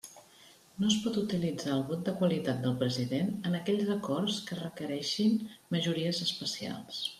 [0.83, 5.39] No es pot utilitzar el vot de qualitat del president en aquells acords que requereixin
[5.77, 7.07] majories especials.